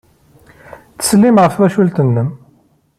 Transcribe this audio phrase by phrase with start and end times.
[0.93, 2.29] Ttsellim ɣef twacult-nnem.